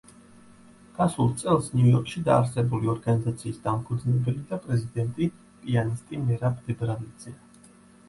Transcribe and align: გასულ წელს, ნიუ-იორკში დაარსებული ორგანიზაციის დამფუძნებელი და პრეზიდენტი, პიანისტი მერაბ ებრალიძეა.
გასულ 0.99 1.29
წელს, 1.41 1.67
ნიუ-იორკში 1.79 2.23
დაარსებული 2.31 2.91
ორგანიზაციის 2.95 3.61
დამფუძნებელი 3.69 4.45
და 4.55 4.61
პრეზიდენტი, 4.67 5.31
პიანისტი 5.63 6.25
მერაბ 6.29 6.77
ებრალიძეა. 6.79 7.43